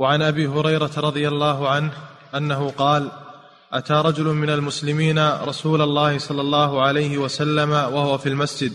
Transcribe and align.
وعن 0.00 0.22
أبي 0.22 0.46
هريرة 0.46 0.90
رضي 0.96 1.28
الله 1.28 1.68
عنه 1.68 1.92
أنه 2.34 2.70
قال 2.70 3.10
أتى 3.72 3.92
رجل 3.92 4.24
من 4.24 4.50
المسلمين 4.50 5.28
رسول 5.28 5.82
الله 5.82 6.18
صلى 6.18 6.40
الله 6.40 6.82
عليه 6.82 7.18
وسلم 7.18 7.70
وهو 7.70 8.18
في 8.18 8.28
المسجد 8.28 8.72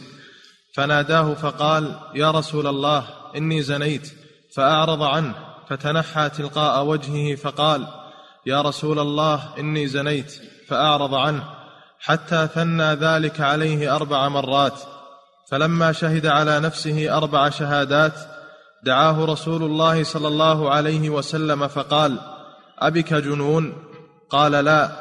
فناداه 0.74 1.34
فقال 1.34 2.00
يا 2.16 2.32
رسول 2.32 2.68
الله 2.68 3.08
إني 3.36 3.62
زنيت. 3.62 4.12
فأعرض 4.56 5.04
عنه 5.04 5.34
فتنحى 5.70 6.30
تلقاء 6.30 6.86
وجهه 6.86 7.36
فقال 7.36 7.88
يا 8.46 8.62
رسول 8.62 9.00
الله 9.00 9.50
إني 9.60 9.88
زنيت. 9.88 10.42
فأعرض 10.68 11.14
عنه 11.14 11.44
حتى 12.00 12.48
ثنى 12.56 12.94
ذلك 12.94 13.42
عليه 13.42 13.96
أربع 13.96 14.30
مرات 14.30 14.80
فلما 15.52 15.92
شهد 15.92 16.26
على 16.26 16.60
نفسه 16.60 17.18
أربع 17.18 17.50
شهادات 17.50 18.14
دعاه 18.86 19.26
رسول 19.26 19.64
الله 19.64 20.04
صلى 20.04 20.28
الله 20.28 20.70
عليه 20.70 21.10
وسلم 21.10 21.68
فقال 21.68 22.18
أبك 22.80 23.14
جنون؟ 23.14 23.74
قال 24.30 24.52
لا. 24.52 24.92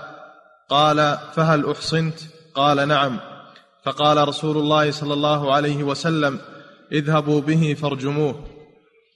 قال 0.68 1.18
فهل 1.34 1.70
أحصنت؟ 1.70 2.20
قال 2.54 2.88
نعم. 2.88 3.20
فقال 3.84 4.28
رسول 4.28 4.56
الله 4.56 4.90
صلى 4.90 5.14
الله 5.14 5.54
عليه 5.54 5.82
وسلم 5.82 6.38
اذهبوا 6.92 7.40
به 7.40 7.74
فارجموه. 7.74 8.34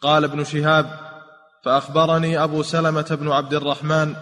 قال 0.03 0.25
ابن 0.25 0.45
شهاب 0.45 0.87
فأخبرني 1.65 2.45
أبو 2.45 2.63
سلمة 2.63 3.19
بن 3.21 3.31
عبد 3.31 3.55
الرحمن 3.55 4.15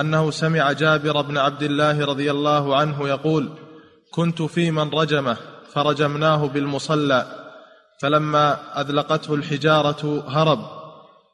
أنه 0.00 0.30
سمع 0.30 0.72
جابر 0.72 1.22
بن 1.22 1.38
عبد 1.38 1.62
الله 1.62 2.04
رضي 2.04 2.30
الله 2.30 2.76
عنه 2.76 3.08
يقول 3.08 3.48
كنت 4.10 4.42
في 4.42 4.70
من 4.70 4.90
رجمه 4.90 5.36
فرجمناه 5.72 6.46
بالمصلى. 6.46 7.43
فلما 8.00 8.80
أذلقته 8.80 9.34
الحجارة 9.34 10.24
هرب 10.28 10.84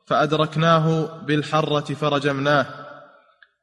فأدركناه 0.06 1.09
بالحرة 1.27 1.95
فرجمناه. 1.95 2.66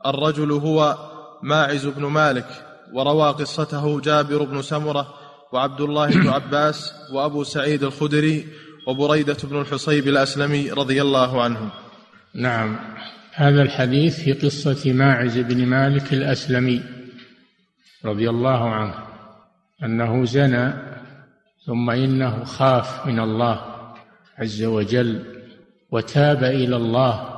الرجل 0.06 0.52
هو 0.52 0.98
ماعز 1.44 1.86
بن 1.86 2.06
مالك 2.06 2.48
وروى 2.94 3.32
قصته 3.32 4.02
جابر 4.02 4.44
بن 4.44 4.62
سمرة 4.62 5.14
وعبد 5.54 5.82
الله 5.82 6.08
بن 6.08 6.28
عباس 6.28 6.94
وأبو 7.12 7.44
سعيد 7.44 7.84
الخدري 7.84 8.48
وبريدة 8.88 9.38
بن 9.44 9.62
الحصيب 9.62 10.08
الأسلمي 10.08 10.72
رضي 10.72 11.02
الله 11.02 11.44
عنهم 11.44 11.70
نعم. 12.36 12.80
هذا 13.34 13.62
الحديث 13.62 14.20
في 14.20 14.34
قصة 14.34 14.94
ماعز 14.94 15.38
بن 15.38 15.66
مالك 15.66 16.14
الأسلمي 16.14 16.84
رضي 18.06 18.30
الله 18.30 18.70
عنه 18.70 18.94
أنه 19.84 20.26
زنى 20.26 20.74
ثم 21.68 21.90
إنه 21.90 22.44
خاف 22.44 23.08
من 23.08 23.20
الله 23.20 23.62
عز 24.38 24.64
وجل 24.64 25.24
وتاب 25.92 26.44
إلى 26.44 26.76
الله 26.76 27.30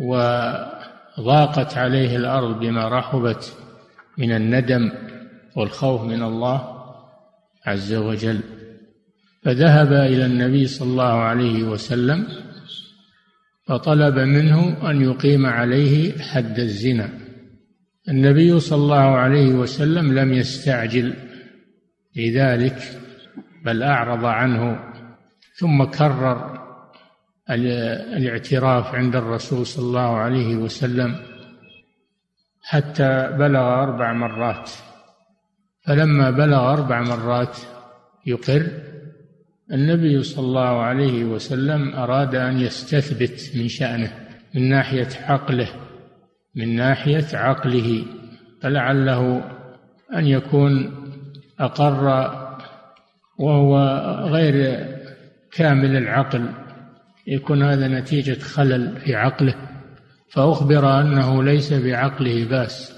وضاقت 0.00 1.78
عليه 1.78 2.16
الأرض 2.16 2.58
بما 2.58 2.88
رحبت 2.88 3.56
من 4.18 4.32
الندم 4.32 4.92
والخوف 5.56 6.02
من 6.02 6.22
الله 6.22 6.84
عز 7.66 7.94
وجل. 7.94 8.40
فذهب 9.42 9.92
إلى 9.92 10.26
النبي 10.26 10.66
صلى 10.66 10.90
الله 10.90 11.12
عليه 11.12 11.62
وسلم 11.62 12.26
فطلب 13.66 14.18
منه 14.18 14.90
أن 14.90 15.02
يقيم 15.02 15.46
عليه 15.46 16.18
حد 16.18 16.58
الزنا. 16.58 17.10
النبي 18.08 18.60
صلى 18.60 18.82
الله 18.82 18.96
عليه 18.96 19.54
وسلم 19.54 20.18
لم 20.18 20.32
يستعجل 20.32 21.14
لذلك. 22.16 23.00
بل 23.66 23.82
أعرض 23.82 24.24
عنه 24.24 24.78
ثم 25.54 25.84
كرر 25.84 26.66
الاعتراف 27.50 28.94
عند 28.94 29.16
الرسول 29.16 29.66
صلى 29.66 29.84
الله 29.84 30.16
عليه 30.16 30.56
وسلم 30.56 31.14
حتى 32.62 33.36
بلغ 33.38 33.82
أربع 33.82 34.12
مرات. 34.12 34.70
فلما 35.86 36.30
بلغ 36.30 36.72
أربع 36.72 37.02
مرات 37.02 37.58
يقر 38.26 38.66
النبي 39.72 40.22
صلى 40.22 40.46
الله 40.46 40.82
عليه 40.82 41.24
وسلم 41.24 41.94
أراد 41.94 42.34
أن 42.34 42.58
يستثبت 42.60 43.52
من 43.56 43.68
شأنه 43.68 44.12
من 44.54 44.68
ناحية 44.68 45.08
عقله 45.22 45.68
من 46.54 46.76
ناحية 46.76 47.26
عقله 47.34 48.04
فلعله 48.62 49.44
أن 50.14 50.26
يكون 50.26 50.94
أقر 51.60 52.45
وهو 53.38 53.78
غير 54.28 54.86
كامل 55.52 55.96
العقل 55.96 56.48
يكون 57.26 57.62
هذا 57.62 57.88
نتيجة 57.88 58.40
خلل 58.40 58.96
في 58.96 59.14
عقله 59.14 59.54
فأخبر 60.28 61.00
أنه 61.00 61.44
ليس 61.44 61.72
بعقله 61.72 62.44
باس. 62.44 62.92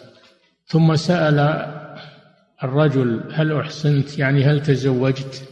ثم 0.67 0.97
سأل 0.97 1.39
الرجل 2.65 3.23
هل 3.33 3.53
أحسنت؟ 3.53 4.19
يعني 4.19 4.45
هل 4.45 4.63
تزوجت؟ 4.63 5.49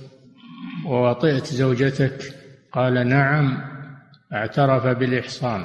ووطئت 0.87 1.47
زوجتك؟ 1.47 2.35
قال 2.73 3.09
نعم 3.09 3.59
اعترف 4.33 4.87
بالإحصان. 4.87 5.65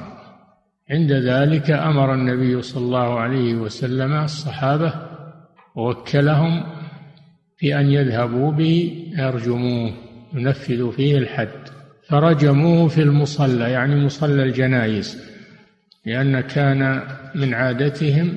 عند 0.90 1.12
ذلك 1.12 1.70
أمر 1.70 2.14
النبي 2.14 2.62
صلى 2.62 2.84
الله 2.84 3.20
عليه 3.20 3.54
وسلم 3.54 4.12
الصحابة 4.12 4.94
ووكلهم 5.74 6.81
في 7.62 7.80
أن 7.80 7.90
يذهبوا 7.90 8.52
به 8.52 9.04
يرجموه 9.18 9.92
ينفذوا 10.34 10.92
فيه 10.92 11.18
الحد. 11.18 11.68
فرجموه 12.08 12.88
في 12.88 13.02
المصلى 13.02 13.70
يعني 13.70 14.04
مصلى 14.04 14.42
الجنائز 14.42 15.18
لأن 16.06 16.40
كان 16.40 17.02
من 17.34 17.54
عادتهم 17.54 18.36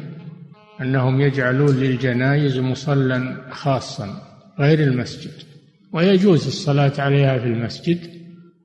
أنهم 0.82 1.22
يجعلون 1.22 1.76
للجنائز 1.76 2.60
مصلى 2.60 3.38
خاصا 3.52 4.10
غير 4.60 4.80
المسجد. 4.80 5.32
ويجوز 5.94 6.48
الصلاة 6.48 6.94
عليها 6.98 7.38
في 7.38 7.46
المسجد 7.46 8.00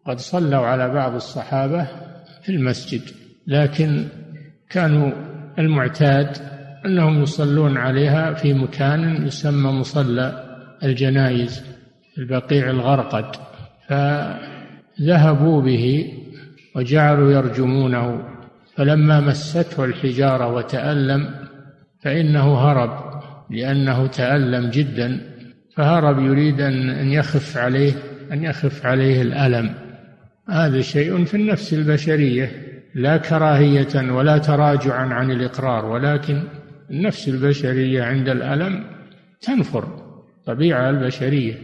قد 0.06 0.18
صلوا 0.18 0.66
على 0.66 0.88
بعض 0.88 1.14
الصحابة 1.14 1.88
في 2.42 2.48
المسجد 2.48 3.02
لكن 3.46 4.04
كانوا 4.70 5.12
المعتاد 5.58 6.36
أنهم 6.86 7.22
يصلون 7.22 7.76
عليها 7.76 8.34
في 8.34 8.54
مكان 8.54 9.26
يسمى 9.26 9.70
مصلى 9.70 10.49
الجنائز 10.84 11.64
البقيع 12.18 12.70
الغرقد 12.70 13.36
فذهبوا 13.88 15.62
به 15.62 16.12
وجعلوا 16.76 17.32
يرجمونه. 17.32 18.24
فلما 18.76 19.20
مسته 19.20 19.84
الحجارة 19.84 20.54
وتألم 20.54 21.30
فإنه 22.02 22.58
هرب 22.58 23.22
لأنه 23.50 24.06
تألم 24.06 24.70
جدا. 24.70 25.20
فهرب 25.76 26.18
يريد 26.18 26.60
أن 26.60 27.08
يخف 27.12 27.56
عليه 27.56 27.92
أن 28.32 28.44
يخف 28.44 28.86
عليه 28.86 29.22
الألم. 29.22 29.74
هذا 30.48 30.80
شيء 30.80 31.24
في 31.24 31.36
النفس 31.36 31.74
البشرية 31.74 32.52
لا 32.94 33.16
كراهية 33.16 34.12
ولا 34.12 34.38
تراجعا 34.38 35.06
عن 35.06 35.30
الإقرار 35.30 35.86
ولكن 35.86 36.42
النفس 36.90 37.28
البشرية 37.28 38.02
عند 38.02 38.28
الألم 38.28 38.84
تنفر. 39.40 40.09
طبيعة 40.46 40.90
البشرية. 40.90 41.54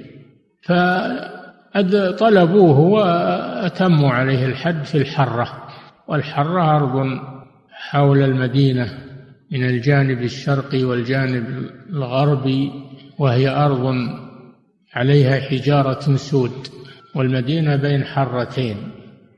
فطلبوه 1.75 2.79
وأتموا 2.81 4.11
عليه 4.11 4.47
الحد 4.47 4.85
في 4.85 4.99
الحرة. 4.99 5.63
والحرة 6.09 6.77
أرض 6.77 7.21
حول 7.71 8.23
المدينة 8.23 8.99
من 9.53 9.65
الجانب 9.65 10.23
الشرقي 10.23 10.85
والجانب 10.85 11.71
الغربي 11.91 12.73
وهي 13.19 13.49
أرض 13.49 13.95
عليها 14.95 15.41
حجارة 15.41 16.17
سود. 16.17 16.69
والمدينة 17.15 17.77
بين 17.77 18.05
حرتين 18.05 18.77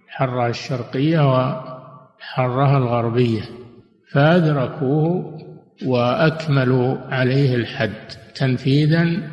الحرة 0.07 0.49
الشرقية 0.49 1.21
وحرها 1.33 2.79
الغربية. 2.79 3.43
فأدركوه 4.13 5.38
وأكملوا 5.87 6.97
عليه 6.99 7.55
الحد 7.55 8.13
تنفيذا 8.35 9.31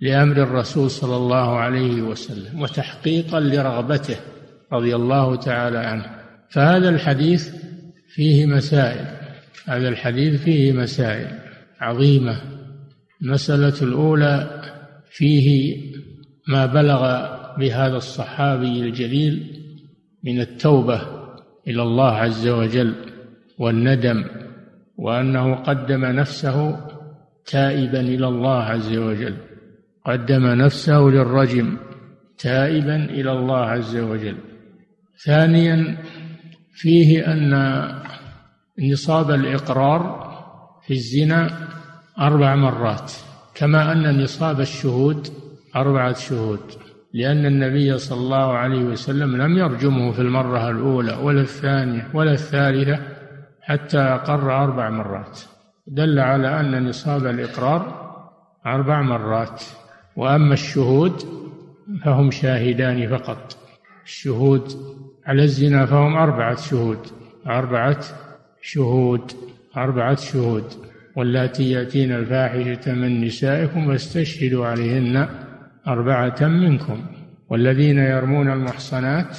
لأمر 0.00 0.36
الرسول 0.36 0.90
صلى 0.90 1.16
الله 1.16 1.58
عليه 1.58 2.02
وسلم 2.02 2.60
وتحقيقا 2.60 3.40
لرغبته 3.40 4.16
رضي 4.72 4.96
الله 4.96 5.36
تعالى 5.36 5.78
عنه. 5.78 6.04
فهذا 6.50 6.88
الحديث 6.88 7.50
فيه 8.08 8.46
مسائل 8.46 9.06
هذا 9.66 9.88
الحديث 9.88 10.42
فيه 10.42 10.72
مسائل 10.72 11.38
عظيمة. 11.80 12.40
المسألة 13.22 13.82
الأولى 13.82 14.62
فيه 15.10 15.76
ما 16.48 16.66
بلغ 16.66 17.26
بهذا 17.58 17.96
الصحابي 17.96 18.80
الجليل 18.80 19.60
من 20.24 20.40
التوبة 20.40 21.02
إلى 21.68 21.82
الله 21.82 22.10
عز 22.12 22.48
وجل 22.48 22.94
والندم 23.58 24.24
وأنه 24.98 25.54
قدم 25.54 26.04
نفسه 26.04 26.80
تائبا 27.46 28.00
إلى 28.00 28.28
الله 28.28 28.62
عز 28.62 28.96
وجل. 28.96 29.36
قدم 30.06 30.46
نفسه 30.46 31.00
للرجم 31.00 31.76
تائبا 32.38 32.96
إلى 32.96 33.32
الله 33.32 33.60
عز 33.60 33.96
وجل. 33.96 34.36
ثانيا 35.24 35.96
فيه 36.74 37.32
أن 37.32 37.52
نصاب 38.92 39.30
الإقرار 39.30 40.24
في 40.86 40.94
الزنا 40.94 41.68
أربع 42.20 42.54
مرات 42.54 43.12
كما 43.54 43.92
أن 43.92 44.22
نصاب 44.22 44.60
الشهود 44.60 45.28
أربعة 45.76 46.12
شهود 46.12 46.60
لأن 47.14 47.46
النبي 47.46 47.98
صلى 47.98 48.18
الله 48.18 48.52
عليه 48.52 48.84
وسلم 48.84 49.36
لم 49.36 49.58
يرجمه 49.58 50.12
في 50.12 50.22
المرة 50.22 50.70
الأولى 50.70 51.18
ولا 51.22 51.40
الثانية 51.40 52.08
ولا 52.14 52.32
الثالثة. 52.32 52.98
حتى 53.64 53.98
أقر 53.98 54.64
أربع 54.64 54.90
مرات. 54.90 55.40
دل 55.86 56.18
على 56.18 56.60
أن 56.60 56.88
نصاب 56.88 57.26
الإقرار 57.26 57.82
أربع 58.66 59.02
مرات. 59.02 59.62
وأما 60.16 60.52
الشهود 60.54 61.22
فهم 62.04 62.30
شاهدان 62.30 63.08
فقط. 63.08 63.56
الشهود 64.04 64.72
على 65.26 65.42
الزنا 65.42 65.86
فهم 65.86 66.16
أربعة 66.16 66.56
شهود. 66.56 66.98
أربعة 67.46 68.00
شهود. 68.62 69.32
أربعة 69.76 70.14
شهود. 70.14 70.64
واللاتي 71.16 71.70
يأتين 71.70 72.12
الفاحشة 72.12 72.92
من 72.92 73.24
نسائكم 73.24 73.88
فاستشهدوا 73.88 74.66
عليهن 74.66 75.28
أربعة 75.88 76.36
منكم. 76.40 77.04
والذين 77.50 77.98
يرمون 77.98 78.50
المحصنات 78.50 79.38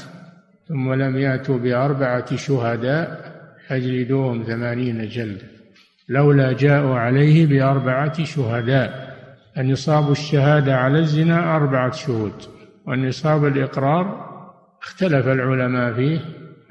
ثم 0.68 0.94
لم 0.94 1.18
يأتوا 1.18 1.58
بأربعة 1.58 2.36
شهداء 2.36 3.35
فاجلدوهم 3.68 4.44
ثمانين 4.44 5.08
جلدة 5.08 5.46
لولا 6.10 6.54
جاءوا 6.54 6.96
عليه 6.96 7.46
بأربعة 7.46 8.24
شهداء. 8.24 9.16
النصاب 9.58 10.12
الشهادة 10.12 10.76
على 10.78 11.00
الزنا 11.00 11.56
أربعة 11.56 11.92
شهود. 11.92 12.34
والنصاب 12.88 13.46
الإقرار 13.46 14.26
اختلف 14.82 15.28
العلماء 15.28 15.94
فيه 15.94 16.20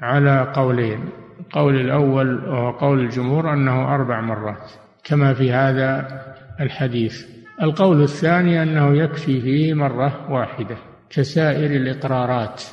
على 0.01 0.53
قولين. 0.55 0.99
القول 1.39 1.75
الأول 1.75 2.49
وهو 2.49 2.71
قول 2.71 2.99
الجمهور 2.99 3.53
أنه 3.53 3.95
أربع 3.95 4.21
مرات 4.21 4.71
كما 5.03 5.33
في 5.33 5.51
هذا 5.51 6.21
الحديث. 6.59 7.25
القول 7.61 8.03
الثاني 8.03 8.63
أنه 8.63 8.97
يكفي 8.97 9.41
فيه 9.41 9.73
مرة 9.73 10.31
واحدة 10.31 10.77
كسائر 11.09 11.71
الإقرارات. 11.71 12.63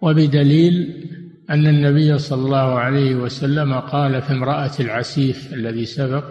وبدليل 0.00 1.04
أن 1.50 1.66
النبي 1.66 2.18
صلى 2.18 2.44
الله 2.44 2.78
عليه 2.78 3.14
وسلم 3.14 3.74
قال 3.74 4.22
في 4.22 4.32
امرأة 4.32 4.70
العسيف 4.80 5.52
الذي 5.52 5.84
سبق 5.84 6.24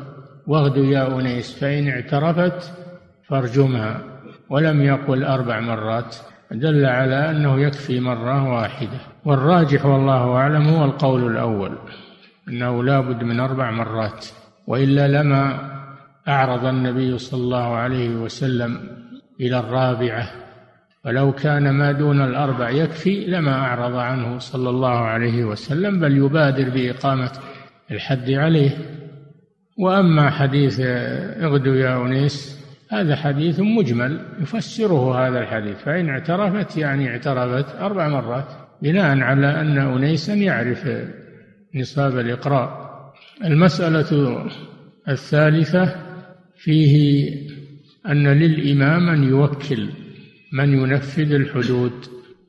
واغد 0.48 0.78
يا 0.78 1.20
أنيس 1.20 1.60
فإن 1.60 1.90
اعترفت 1.90 2.74
فارجمها. 3.28 4.02
ولم 4.50 4.82
يقل 4.82 5.24
أربع 5.24 5.60
مرات. 5.60 6.16
دل 6.52 6.86
على 6.86 7.30
أنه 7.30 7.60
يكفي 7.60 8.00
مرة 8.00 8.54
واحدة. 8.54 9.00
والراجح 9.26 9.86
والله 9.86 10.36
أعلم 10.36 10.68
هو 10.68 10.86
القول 10.86 11.32
الأول 11.32 11.78
أنه 12.48 12.84
لا 12.84 13.00
بد 13.00 13.24
من 13.24 13.40
أربع 13.40 13.72
مرات. 13.72 14.26
وإلا 14.68 15.08
لما 15.08 15.72
أعرض 16.28 16.66
النبي 16.66 17.18
صلى 17.18 17.42
الله 17.44 17.76
عليه 17.76 18.10
وسلم 18.10 18.80
إلى 19.42 19.60
الرابعة 19.60 20.45
ولو 21.06 21.32
كان 21.32 21.70
ما 21.70 21.92
دون 21.92 22.22
الأربع 22.22 22.70
يكفي 22.70 23.26
لما 23.26 23.54
أعرض 23.54 23.96
عنه 23.96 24.40
صلى 24.40 24.70
الله 24.70 24.98
عليه 24.98 25.44
وسلم 25.44 26.00
بل 26.00 26.18
يبادر 26.18 26.70
بإقامة 26.70 27.32
الحد 27.92 28.32
عليه. 28.32 28.78
وأما 29.78 30.30
حديث 30.30 30.80
اغدوا 30.80 31.76
يا 31.76 32.06
أنيس 32.06 32.66
هذا 32.92 33.16
حديث 33.16 33.60
مجمل 33.60 34.20
يفسره 34.42 35.28
هذا 35.28 35.40
الحديث 35.40 35.78
فإن 35.78 36.10
اعترفت 36.10 36.78
يعني 36.78 37.10
اعترفت 37.10 37.76
أربع 37.76 38.08
مرات 38.08 38.48
بناء 38.82 39.20
على 39.20 39.62
أن 39.62 39.78
أنيسا 39.78 40.34
يعرف 40.34 40.90
نصاب 41.76 42.20
الإقراء. 42.20 42.86
المسألة 43.46 44.46
الثالثة 45.10 45.96
فيه 46.58 47.34
أن 48.08 48.28
للإمام 48.28 49.10
أن 49.10 49.24
يوكل. 49.24 49.90
من 50.52 50.74
ينفذ 50.74 51.32
الحدود 51.34 52.06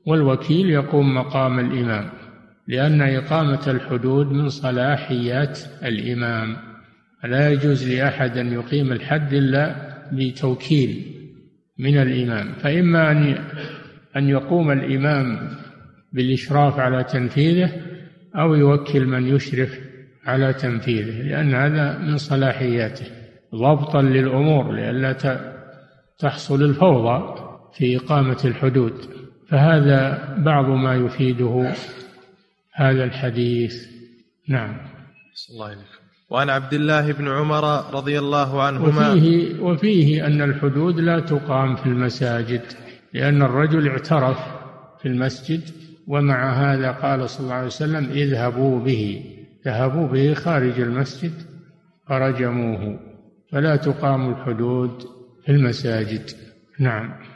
والوكيل 0.07 0.71
يقوم 0.71 1.15
مقام 1.15 1.59
الإمام 1.59 2.11
لأن 2.69 3.03
إقامة 3.03 3.67
الحدود 3.67 4.27
من 4.27 4.49
صلاحيات 4.49 5.61
الإمام. 5.85 6.57
لا 7.25 7.51
يجوز 7.51 7.89
لأحد 7.89 8.39
أن 8.39 8.53
يقيم 8.53 8.93
الحد 8.93 9.35
إلا 9.35 9.75
بتوكيل 10.13 11.13
من 11.79 11.97
الإمام. 11.97 12.53
فإما 12.53 13.11
أن 13.11 13.39
أن 14.17 14.29
يقوم 14.29 14.71
الإمام 14.71 15.49
بالإشراف 16.13 16.79
على 16.79 17.05
تنفيذه 17.05 17.73
أو 18.37 18.55
يوكل 18.55 19.07
من 19.07 19.27
يشرف 19.27 19.81
على 20.27 20.53
تنفيذه 20.53 21.23
لأن 21.23 21.55
هذا 21.55 21.99
من 21.99 22.17
صلاحياته. 22.17 23.07
ضبطا 23.55 24.03
للأمور 24.03 24.73
لئلا 24.73 25.41
تحصل 26.19 26.63
الفوضى. 26.63 27.46
في 27.77 27.97
إقامة 27.97 28.39
الحدود 28.45 28.93
فهذا 29.49 30.35
بعض 30.39 30.65
ما 30.65 30.95
يفيده 30.95 31.75
هذا 32.73 33.05
الحديث. 33.05 33.87
نعم. 34.49 34.77
الله 35.51 35.67
إليك. 35.67 35.87
وعن 36.31 36.51
عبد 36.51 36.75
الله 36.75 37.13
بن 37.13 37.29
عمر 37.29 37.95
رضي 37.95 38.19
الله 38.19 38.63
عنهما 38.63 39.13
وفيه, 39.13 39.61
وفيه 39.61 40.27
أن 40.27 40.43
الحدود 40.43 41.01
لا 41.01 41.21
تقام 41.21 41.77
في 41.77 41.87
المساجد 41.87 42.63
لأن 43.15 43.43
الرجل 43.43 43.89
اعترف 43.89 44.39
في 45.03 45.09
المسجد 45.09 45.61
ومع 46.07 46.53
هذا 46.53 46.91
قال 46.91 47.31
صلى 47.31 47.45
الله 47.45 47.55
عليه 47.55 47.67
وسلم 47.67 48.11
اذهبوا 48.11 48.81
به. 48.81 49.25
ذهبوا 49.65 50.07
به 50.07 50.35
خارج 50.35 50.81
المسجد 50.81 51.33
فرجموه. 52.09 52.99
فلا 53.53 53.77
تقام 53.77 54.31
الحدود 54.31 55.03
في 55.45 55.53
المساجد. 55.53 56.31
نعم. 56.79 57.36